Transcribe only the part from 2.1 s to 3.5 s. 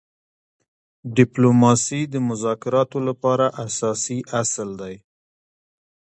د مذاکراتو لپاره